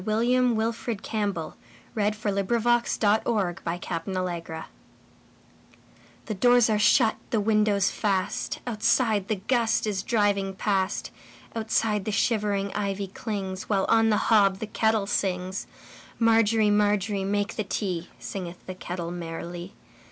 [0.03, 1.55] William Wilfred Campbell
[1.95, 2.11] 1861–1918 A
[2.49, 3.19] Canadian Folk Song
[3.79, 4.63] CampbllWW
[6.25, 11.11] THE DOORS are shut, the windows fast, Outside the gust is driving past,
[11.55, 15.67] Outside the shivering ivy clings, While on the hob the kettle sings.
[16.17, 19.75] Margery, Margery, make the tea, Singeth the kettle merrily.